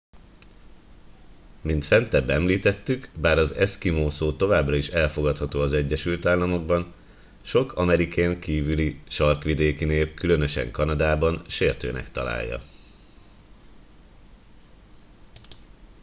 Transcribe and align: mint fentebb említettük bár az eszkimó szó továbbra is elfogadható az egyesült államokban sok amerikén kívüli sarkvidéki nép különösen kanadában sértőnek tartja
mint 1.61 1.85
fentebb 1.85 2.29
említettük 2.29 3.09
bár 3.19 3.37
az 3.37 3.51
eszkimó 3.53 4.09
szó 4.09 4.31
továbbra 4.35 4.75
is 4.75 4.87
elfogadható 4.87 5.61
az 5.61 5.73
egyesült 5.73 6.25
államokban 6.25 6.93
sok 7.41 7.73
amerikén 7.73 8.39
kívüli 8.39 8.99
sarkvidéki 9.07 9.85
nép 9.85 10.13
különösen 10.15 10.71
kanadában 10.71 11.41
sértőnek 11.47 12.11
tartja 12.11 12.61